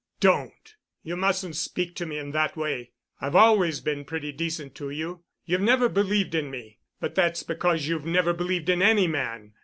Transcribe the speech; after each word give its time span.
"Don't! 0.19 0.77
You 1.03 1.15
mustn't 1.15 1.55
speak 1.55 1.93
to 1.97 2.07
me 2.07 2.17
in 2.17 2.31
that 2.31 2.57
way. 2.57 2.89
I've 3.19 3.35
always 3.35 3.81
been 3.81 4.03
pretty 4.03 4.31
decent 4.31 4.73
to 4.77 4.89
you. 4.89 5.23
You've 5.45 5.61
never 5.61 5.89
believed 5.89 6.33
in 6.33 6.49
me, 6.49 6.79
but 6.99 7.13
that's 7.13 7.43
because 7.43 7.87
you've 7.87 8.05
never 8.07 8.33
believed 8.33 8.69
in 8.69 8.81
any 8.81 9.05
man. 9.05 9.53